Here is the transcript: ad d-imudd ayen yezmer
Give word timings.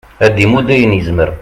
ad 0.25 0.31
d-imudd 0.35 0.67
ayen 0.73 0.97
yezmer 0.97 1.29